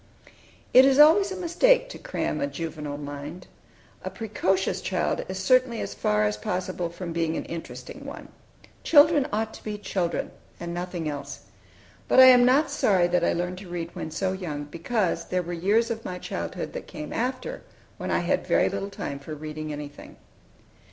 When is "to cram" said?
1.89-2.41